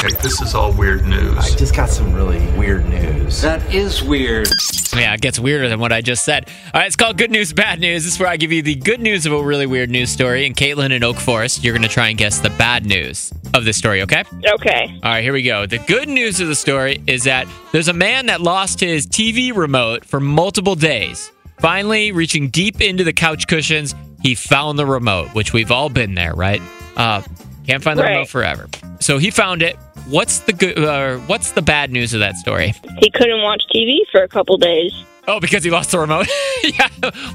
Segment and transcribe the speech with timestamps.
[0.00, 1.36] Okay, this is all weird news.
[1.38, 3.40] I just got some really weird news.
[3.42, 4.48] That is weird.
[4.96, 6.48] Yeah, it gets weirder than what I just said.
[6.72, 8.04] All right, it's called Good News, Bad News.
[8.04, 10.46] This is where I give you the good news of a really weird news story.
[10.46, 13.64] And Caitlin in Oak Forest, you're going to try and guess the bad news of
[13.64, 14.22] this story, okay?
[14.54, 14.98] Okay.
[15.02, 15.66] All right, here we go.
[15.66, 19.54] The good news of the story is that there's a man that lost his TV
[19.54, 21.32] remote for multiple days.
[21.58, 26.14] Finally, reaching deep into the couch cushions, he found the remote, which we've all been
[26.14, 26.62] there, right?
[26.96, 27.20] Uh,
[27.66, 28.10] can't find the Right.
[28.12, 28.68] remote forever.
[29.00, 29.76] So he found it.
[30.08, 30.78] What's the good?
[30.78, 32.72] Uh, what's the bad news of that story?
[32.98, 34.92] He couldn't watch TV for a couple days.
[35.26, 36.26] Oh, because he lost the remote.
[36.64, 36.88] yeah.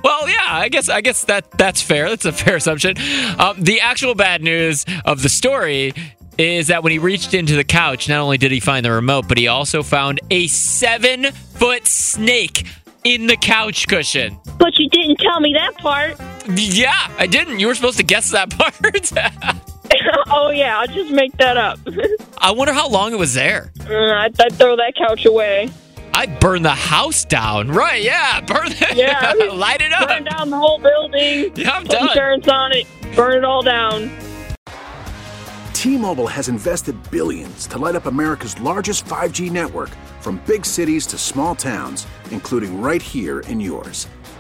[0.04, 0.38] Well, yeah.
[0.48, 0.90] I guess.
[0.90, 2.10] I guess that that's fair.
[2.10, 2.96] That's a fair assumption.
[3.38, 5.94] Um, the actual bad news of the story
[6.40, 9.28] is that when he reached into the couch, not only did he find the remote,
[9.28, 12.66] but he also found a seven foot snake
[13.04, 14.40] in the couch cushion.
[14.58, 16.20] But you didn't tell me that part.
[16.48, 17.60] Yeah, I didn't.
[17.60, 18.74] You were supposed to guess that part.
[20.32, 21.80] oh yeah, I'll just make that up.
[22.44, 23.72] I wonder how long it was there.
[23.90, 25.70] Uh, I'd, I'd throw that couch away.
[26.14, 27.70] I'd burn the house down.
[27.70, 28.04] Right?
[28.04, 28.98] Yeah, burn it.
[28.98, 29.32] Yeah.
[29.54, 30.09] light it up.
[30.09, 31.53] Burn down the whole building.
[31.56, 32.09] Yeah, I'm put done.
[32.09, 32.86] insurance on it.
[33.16, 34.12] Burn it all down.
[35.72, 41.18] T-Mobile has invested billions to light up America's largest 5G network from big cities to
[41.18, 44.08] small towns, including right here in yours.